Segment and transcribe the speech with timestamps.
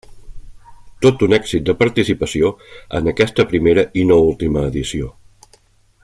[1.05, 2.51] Tot un èxit de participació,
[3.01, 5.13] en aquesta primera i no última edició.